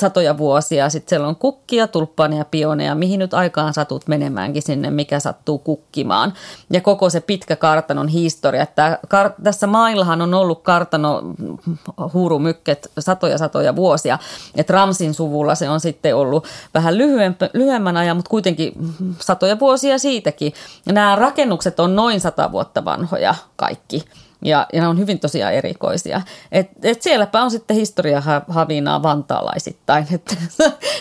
[0.00, 0.90] satoja vuosia.
[0.90, 6.32] Sitten siellä on kukkia, tulppaania, pioneja, mihin nyt aikaan satut menemäänkin sinne, mikä sattuu kukkimaan
[6.70, 8.62] ja koko se pitkä kartanon historia.
[8.62, 11.22] Että kar- tässä maillahan on ollut kartano
[12.12, 14.18] huurumykket satoja satoja vuosia.
[14.54, 18.72] Että Ramsin suvulla se on sitten ollut vähän lyhyempä, lyhyemmän ajan, mutta kuitenkin
[19.18, 20.52] satoja vuosia siitäkin.
[20.86, 24.04] Ja nämä rakennukset on noin sata vuotta vanhoja kaikki.
[24.42, 26.22] Ja, ja ne on hyvin tosiaan erikoisia.
[26.52, 30.06] Et, et sielläpä on sitten historia havinaa vantaalaisittain.
[30.14, 30.38] Et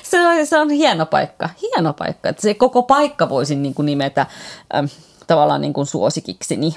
[0.04, 2.30] se, on, se on hieno paikka, hieno paikka.
[2.30, 4.26] Et se koko paikka voisin niin kuin nimetä
[4.76, 4.86] ähm,
[5.28, 6.76] tavallaan niin kuin suosikikseni.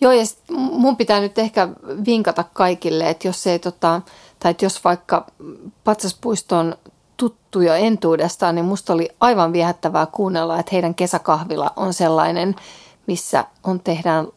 [0.00, 1.68] Joo, ja mun pitää nyt ehkä
[2.06, 4.00] vinkata kaikille, että jos ei tota,
[4.38, 5.26] tai että jos vaikka
[5.84, 6.56] patsaspuisto
[7.14, 12.56] on tuttu jo entuudestaan, niin musta oli aivan viehättävää kuunnella, että heidän kesäkahvila on sellainen,
[13.06, 14.28] missä on tehdään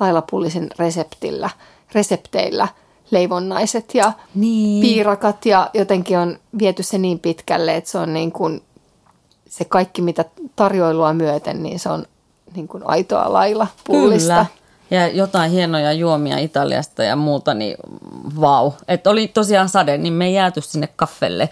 [0.00, 1.50] lailapullisin reseptillä,
[1.92, 2.68] resepteillä
[3.10, 4.80] leivonnaiset ja niin.
[4.80, 8.62] piirakat ja jotenkin on viety se niin pitkälle, että se on niin kuin
[9.48, 10.24] se kaikki, mitä
[10.56, 12.06] tarjoilua myöten, niin se on
[12.54, 14.32] niin kuin aitoa lailla pullista.
[14.32, 14.46] Kyllä.
[14.90, 17.76] Ja jotain hienoja juomia Italiasta ja muuta, niin
[18.40, 18.72] vau.
[18.88, 21.48] Et oli tosiaan sade, niin me ei jääty sinne kaffelle,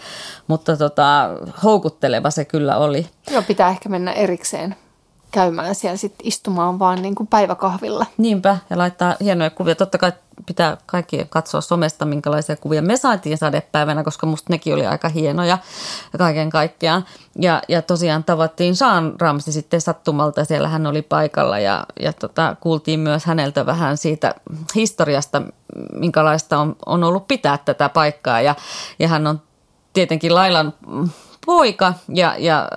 [0.47, 1.29] mutta tota,
[1.63, 3.07] houkutteleva se kyllä oli.
[3.31, 4.75] Joo, pitää ehkä mennä erikseen
[5.35, 8.05] käymään siellä sitten istumaan vaan niin kuin päiväkahvilla.
[8.17, 9.75] Niinpä, ja laittaa hienoja kuvia.
[9.75, 10.11] Totta kai
[10.45, 15.57] pitää kaikki katsoa somesta, minkälaisia kuvia me saatiin sadepäivänä, koska musta nekin oli aika hienoja
[16.17, 17.05] kaiken kaikkiaan.
[17.39, 22.55] Ja, ja tosiaan tavattiin Saan Ramsi sitten sattumalta, siellä hän oli paikalla ja, ja tota,
[22.59, 24.35] kuultiin myös häneltä vähän siitä
[24.75, 25.41] historiasta,
[25.93, 28.41] minkälaista on, on ollut pitää tätä paikkaa.
[28.41, 28.55] Ja,
[28.99, 29.41] ja hän on
[29.93, 30.73] tietenkin Lailan
[31.45, 32.69] poika ja, ja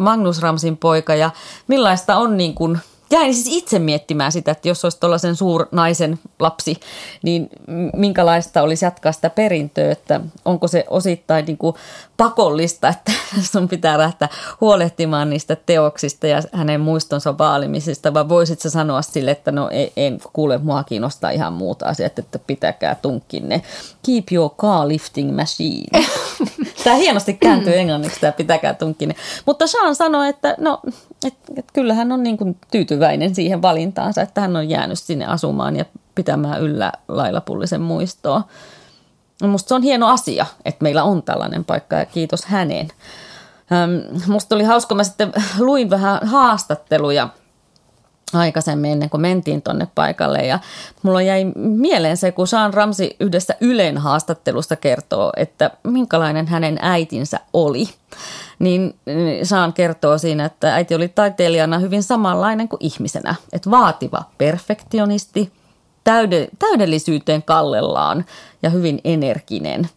[0.00, 1.30] Magnus Ramsin poika ja
[1.68, 2.78] millaista on niin kuin–
[3.10, 6.80] jäin siis itse miettimään sitä, että jos olisi tuollaisen suurnaisen lapsi,
[7.22, 7.48] niin
[7.96, 11.76] minkälaista olisi jatkaa sitä perintöä, että onko se osittain niin kuin
[12.16, 13.12] pakollista, että
[13.52, 14.28] sun pitää lähteä
[14.60, 19.88] huolehtimaan niistä teoksista ja hänen muistonsa vaalimisesta, vai voisit sä sanoa sille, että no en,
[19.96, 23.62] en kuule, mua kiinnostaa ihan muuta asiat, että pitäkää tunkkinne.
[24.06, 26.04] Keep your car lifting machine.
[26.84, 29.14] Tämä hienosti kääntyy englanniksi, tämä pitäkää tunkin.
[29.46, 30.80] Mutta Sean sanoi, että no,
[31.26, 35.26] et, et kyllä hän on niin kuin tyytyväinen siihen valintaansa, että hän on jäänyt sinne
[35.26, 38.42] asumaan ja pitämään yllä lailapullisen muistoa.
[39.42, 42.88] Musta se on hieno asia, että meillä on tällainen paikka ja kiitos hänen.
[44.26, 47.28] Musta oli hauska, mä sitten luin vähän haastatteluja
[48.32, 50.58] aikaisemmin ennen kuin mentiin tonne paikalle ja
[51.02, 57.40] mulla jäi mieleen se, kun Saan Ramsi yhdessä Ylen haastattelusta kertoo, että minkälainen hänen äitinsä
[57.52, 57.88] oli.
[58.58, 58.94] Niin
[59.42, 65.52] Saan kertoo siinä, että äiti oli taiteilijana hyvin samanlainen kuin ihmisenä, että vaativa perfektionisti,
[66.04, 68.24] täyde, täydellisyyteen kallellaan
[68.62, 69.88] ja hyvin energinen.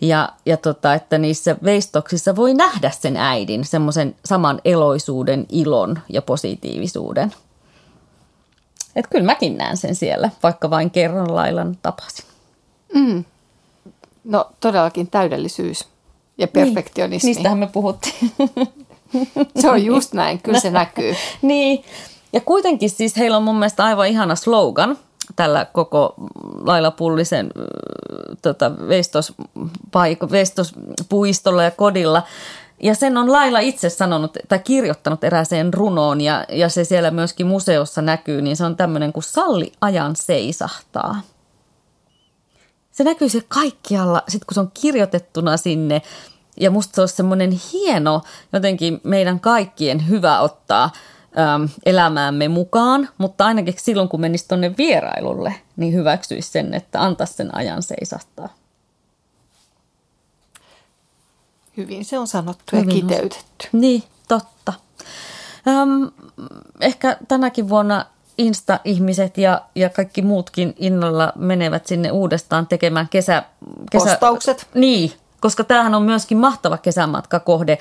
[0.00, 6.22] Ja, ja tota, että niissä veistoksissa voi nähdä sen äidin, semmoisen saman eloisuuden, ilon ja
[6.22, 7.32] positiivisuuden.
[8.96, 12.24] Että kyllä mäkin näen sen siellä, vaikka vain kerran lailan tapasin.
[12.94, 13.24] Mm.
[14.24, 15.88] No todellakin täydellisyys
[16.38, 17.26] ja niin, perfektionismi.
[17.26, 18.32] Niin, niistähän me puhuttiin.
[19.60, 21.14] Se on just näin, kyllä se näkyy.
[21.42, 21.84] niin,
[22.32, 24.98] ja kuitenkin siis heillä on mun mielestä aivan ihana slogan
[25.36, 26.14] tällä koko
[26.60, 27.50] lailla pullisen
[28.42, 28.72] tota,
[30.30, 32.22] veistospuistolla ja kodilla,
[32.82, 37.46] ja sen on Laila itse sanonut tai kirjoittanut erääseen runoon ja, ja se siellä myöskin
[37.46, 41.20] museossa näkyy, niin se on tämmöinen kuin salli ajan seisahtaa.
[42.90, 46.02] Se näkyy se kaikkialla, sit kun se on kirjoitettuna sinne
[46.60, 50.90] ja musta se on semmoinen hieno jotenkin meidän kaikkien hyvä ottaa
[51.54, 57.34] äm, elämäämme mukaan, mutta ainakin silloin kun menisi tuonne vierailulle, niin hyväksyisi sen, että antaisi
[57.34, 58.61] sen ajan seisahtaa.
[61.76, 63.68] Hyvin se on sanottu Hyvin ja kiteytetty.
[63.74, 63.80] On.
[63.80, 64.72] Niin, totta.
[65.68, 66.04] Ähm,
[66.80, 68.06] ehkä tänäkin vuonna
[68.38, 73.42] Insta-ihmiset ja, ja kaikki muutkin innolla menevät sinne uudestaan tekemään kesä...
[73.90, 74.66] kesä Postaukset.
[74.74, 77.78] Niin, koska tämähän on myöskin mahtava kesämatkakohde.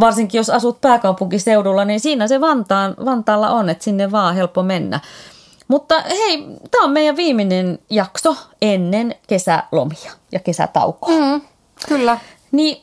[0.00, 5.00] Varsinkin jos asut pääkaupunkiseudulla, niin siinä se Vantaan, Vantaalla on, että sinne vaan helppo mennä.
[5.68, 11.14] Mutta hei, tämä on meidän viimeinen jakso ennen kesälomia ja kesätaukoa.
[11.14, 11.40] Mm,
[11.88, 12.18] kyllä.
[12.52, 12.82] Niin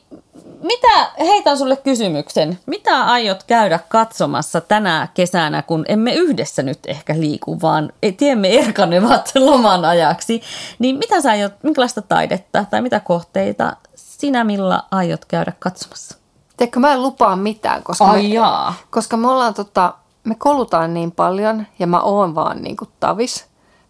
[0.62, 2.58] mitä, heitän sulle kysymyksen.
[2.66, 9.32] Mitä aiot käydä katsomassa tänä kesänä, kun emme yhdessä nyt ehkä liiku, vaan tiemme erkanevat
[9.46, 10.42] loman ajaksi.
[10.78, 16.18] Niin mitä sä aiot, minkälaista taidetta tai mitä kohteita sinä millä aiot käydä katsomassa?
[16.56, 18.74] Teekö mä en lupaa mitään, koska, Ai me, jaa.
[18.90, 23.46] koska me ollaan tota, me kolutaan niin paljon ja mä oon vaan niin kuin tavis,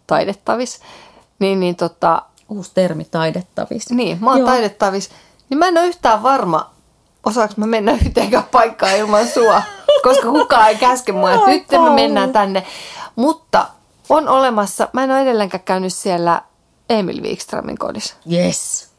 [0.07, 0.79] taidettavis.
[1.39, 3.89] Niin, niin tota, Uusi termi, taidettavis.
[3.89, 4.47] Niin, mä oon Joo.
[4.47, 5.09] taidettavis.
[5.49, 6.69] Niin mä en ole yhtään varma,
[7.25, 9.61] osaanko mä mennä yhteenkään paikkaan ilman sua,
[10.03, 12.65] koska kukaan ei käske mua, että nyt me mennään tänne.
[13.15, 13.67] Mutta
[14.09, 16.41] on olemassa, mä en ole edelleenkään käynyt siellä
[16.89, 18.15] Emil Wikströmin kodissa.
[18.31, 18.89] Yes.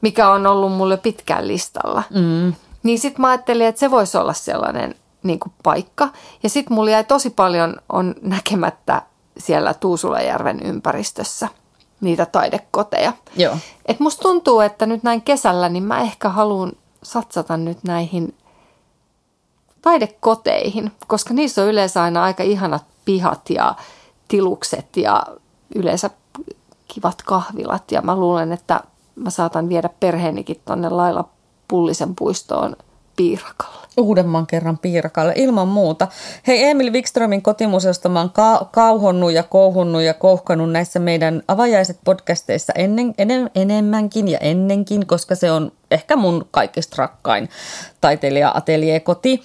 [0.00, 2.02] Mikä on ollut mulle pitkään listalla.
[2.10, 2.54] Mm.
[2.82, 6.08] Niin sit mä ajattelin, että se voisi olla sellainen niin kuin paikka.
[6.42, 9.02] Ja sit mulla jäi tosi paljon on näkemättä
[9.38, 11.48] siellä Tuusulajärven ympäristössä–
[12.00, 13.12] niitä taidekoteja.
[13.36, 13.56] Joo.
[13.86, 18.34] Et musta tuntuu, että nyt näin kesällä, niin mä ehkä haluan satsata nyt näihin
[19.82, 23.74] taidekoteihin, koska niissä on yleensä aina aika ihanat pihat ja
[24.28, 25.26] tilukset ja
[25.74, 26.10] yleensä
[26.88, 27.92] kivat kahvilat.
[27.92, 28.80] Ja mä luulen, että
[29.14, 31.28] mä saatan viedä perheenikin tonne Laila
[31.68, 32.76] Pullisen puistoon
[33.16, 33.86] piirakalle.
[34.00, 36.08] Uudemman kerran piirakalle, ilman muuta.
[36.46, 41.98] Hei Emil Wikströmin kotimuseosta mä oon ka- kauhonnut ja kouhunnut ja kouhkanut näissä meidän avajaiset
[42.04, 47.48] podcasteissa ennen, ennen, enemmänkin ja ennenkin, koska se on ehkä mun kaikista rakkain
[48.00, 49.42] taiteilija-ateljee-koti.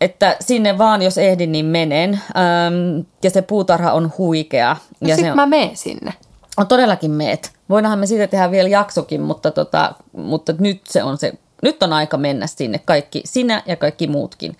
[0.00, 2.20] Että sinne vaan, jos ehdin, niin menen.
[2.36, 4.76] Ähm, ja se puutarha on huikea.
[5.00, 6.14] No ja sit se on, mä menen sinne.
[6.56, 7.52] On todellakin meet.
[7.68, 11.32] Voidaanhan me siitä tehdä vielä jaksokin, mutta, tota, mutta nyt se on se
[11.64, 14.56] nyt on aika mennä sinne, kaikki sinä ja kaikki muutkin.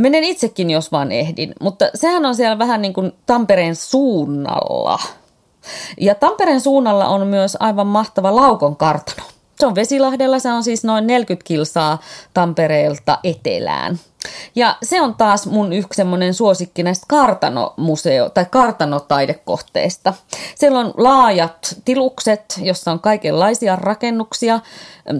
[0.00, 4.98] Menen itsekin, jos vaan ehdin, mutta sehän on siellä vähän niin kuin Tampereen suunnalla.
[6.00, 9.22] Ja Tampereen suunnalla on myös aivan mahtava Laukon kartano.
[9.60, 11.98] Se on Vesilahdella, se on siis noin 40 kilsaa
[12.34, 13.98] Tampereelta etelään.
[14.54, 20.14] Ja se on taas mun yksi semmoinen suosikki näistä kartanomuseo- tai kartanotaidekohteista.
[20.54, 24.60] Siellä on laajat tilukset, jossa on kaikenlaisia rakennuksia.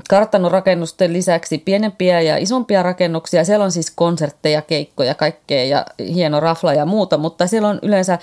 [0.09, 3.45] Kartanorakennusten lisäksi pienempiä ja isompia rakennuksia.
[3.45, 8.19] Siellä on siis konsertteja, keikkoja, kaikkea ja hieno rafla ja muuta, mutta siellä on yleensä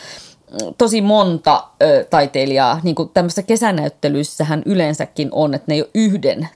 [0.78, 6.50] tosi monta ö, taiteilijaa, niin kuin tämmöisessä kesänäyttelyissähän yleensäkin on, että ne ei ole yhden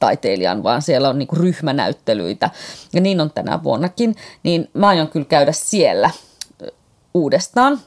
[0.00, 2.50] taiteilijan, vaan siellä on niin kuin ryhmänäyttelyitä.
[2.92, 4.16] Ja niin on tänä vuonnakin.
[4.42, 6.10] Niin mä aion kyllä käydä siellä
[7.14, 7.80] uudestaan.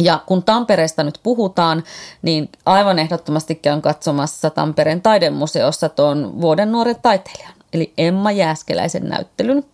[0.00, 1.84] Ja kun Tampereesta nyt puhutaan,
[2.22, 9.64] niin aivan ehdottomasti käyn katsomassa Tampereen taidemuseossa tuon vuoden nuoren taiteilijan, eli Emma Jääskeläisen näyttelyn,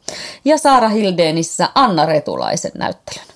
[0.44, 3.26] ja Saara Hildenissä Anna Retulaisen näyttelyn.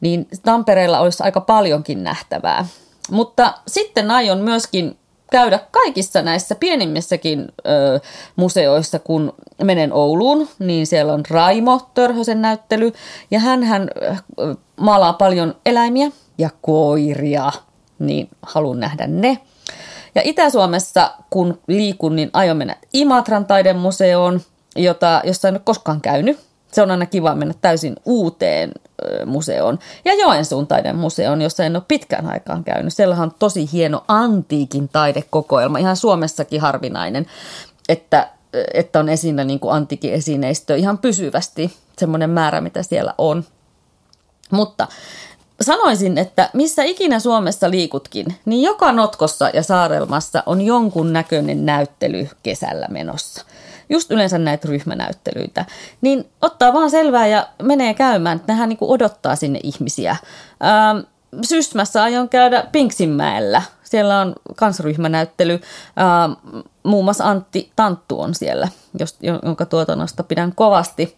[0.00, 2.66] Niin Tampereella olisi aika paljonkin nähtävää.
[3.10, 4.98] Mutta sitten aion myöskin
[5.30, 8.00] käydä kaikissa näissä pienimmissäkin ö,
[8.36, 12.92] museoissa, kun menen Ouluun, niin siellä on Raimo Törhösen näyttely,
[13.30, 13.90] ja hän
[14.76, 17.52] maalaa paljon eläimiä ja koiria,
[17.98, 19.38] niin haluan nähdä ne.
[20.14, 24.40] Ja Itä-Suomessa, kun liikun, niin aion mennä Imatran taidemuseoon,
[24.76, 26.49] jota, jossa en ole koskaan käynyt.
[26.72, 28.72] Se on aina kiva mennä täysin uuteen
[29.26, 29.78] museoon.
[30.04, 32.94] Ja Joensuun taidemuseoon, jossa en ole pitkään aikaan käynyt.
[32.94, 37.26] Siellä on tosi hieno antiikin taidekokoelma, ihan Suomessakin harvinainen,
[37.88, 38.28] että,
[38.74, 43.44] että on esillä niin kuin antiikin esineistö ihan pysyvästi, semmoinen määrä, mitä siellä on.
[44.50, 44.88] Mutta
[45.60, 52.28] sanoisin, että missä ikinä Suomessa liikutkin, niin joka notkossa ja saarelmassa on jonkun näköinen näyttely
[52.42, 53.44] kesällä menossa.
[53.90, 55.64] Just yleensä näitä ryhmänäyttelyitä.
[56.00, 60.10] Niin ottaa vaan selvää ja menee käymään, että nehän niin odottaa sinne ihmisiä.
[60.10, 60.98] Ähm,
[61.42, 63.62] Sysmässä aion käydä Pinksinmäellä.
[63.82, 65.52] Siellä on kansryhmänäyttely.
[65.52, 68.68] Ähm, muun muassa Antti Tanttu on siellä,
[69.42, 71.16] jonka tuotannosta pidän kovasti.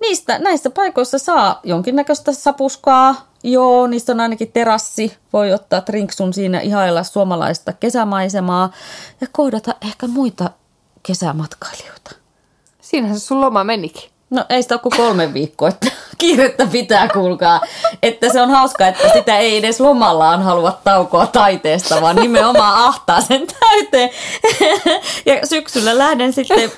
[0.00, 3.28] Niistä, näissä paikoissa saa jonkinnäköistä sapuskaa.
[3.42, 5.16] Joo, niistä on ainakin terassi.
[5.32, 8.72] Voi ottaa trinksun siinä ihailla suomalaista kesämaisemaa
[9.20, 10.50] ja kohdata ehkä muita
[11.06, 12.10] kesämatkailijoita.
[12.80, 14.10] Siinähän se sun loma menikin.
[14.30, 17.60] No ei sitä ole kuin kolme viikkoa, että kiirettä pitää kuulkaa.
[18.02, 23.20] Että se on hauska, että sitä ei edes lomallaan halua taukoa taiteesta, vaan nimenomaan ahtaa
[23.20, 24.10] sen täyteen.
[25.26, 26.72] Ja syksyllä lähden sitten,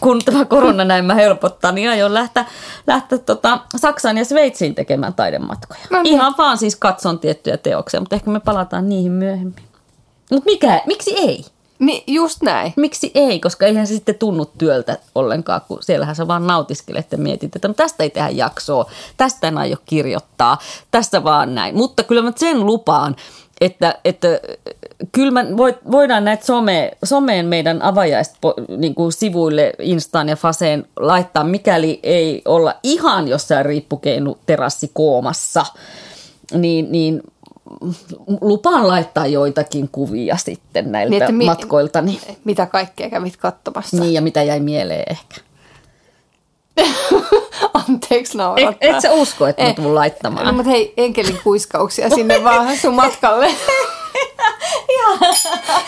[0.00, 2.44] kun tämä korona näin mä helpottaa, niin aion lähteä,
[2.86, 5.80] lähteä tota Saksaan ja Sveitsiin tekemään taidematkoja.
[5.90, 6.14] No niin.
[6.14, 9.64] Ihan vaan siis katson tiettyjä teoksia, mutta ehkä me palataan niihin myöhemmin.
[10.30, 11.44] Mutta mikä, miksi ei?
[11.82, 12.72] Niin, just näin.
[12.76, 13.40] Miksi ei?
[13.40, 17.68] Koska eihän se sitten tunnu työltä ollenkaan, kun siellähän sä vaan nautiskelet ja mietit, että
[17.68, 20.58] no tästä ei tehdä jaksoa, tästä en aio kirjoittaa,
[20.90, 21.76] tästä vaan näin.
[21.76, 23.16] Mutta kyllä mä sen lupaan,
[23.60, 24.28] että, että
[25.12, 25.44] kyllä mä
[25.90, 28.38] voidaan näitä some, someen meidän avajaista
[28.76, 35.66] niin kuin sivuille, Instaan ja Faseen laittaa, mikäli ei olla ihan jossain riippukeinu terassikoomassa,
[36.54, 37.22] niin, niin
[38.40, 42.04] lupaan laittaa joitakin kuvia sitten näiltä niin, mi- matkoilta.
[42.44, 43.96] Mitä kaikkea kävit katsomassa.
[43.96, 45.40] Niin, ja mitä jäi mieleen ehkä.
[47.88, 48.88] Anteeksi naurattaa.
[48.88, 50.46] Et, et sä usko, että mä tulen laittamaan?
[50.46, 53.54] No, mutta hei, enkelin kuiskauksia sinne vaan sun matkalle.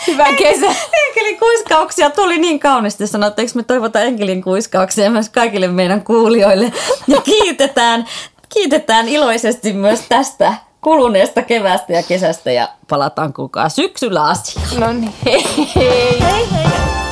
[0.07, 0.75] Hyvä kesä.
[1.07, 6.73] Enkelin kuiskauksia tuli niin kauniisti sanoa, että me toivotaan enkelin kuiskauksia myös kaikille meidän kuulijoille.
[7.07, 8.05] Ja kiitetään,
[8.49, 10.53] kiitetään iloisesti myös tästä
[10.85, 14.79] kuluneesta kevästä ja kesästä ja palataan kukaan syksyllä asiaan.
[14.79, 15.43] No niin, hei
[15.75, 16.21] hei.
[16.21, 17.04] hei, hei.